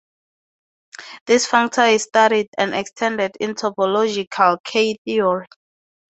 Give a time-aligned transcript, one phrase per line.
[1.27, 5.45] This functor is studied and extended in topological K-theory.